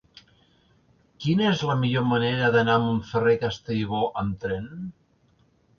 [1.25, 4.71] Quina és la millor manera d'anar a Montferrer i Castellbò amb tren?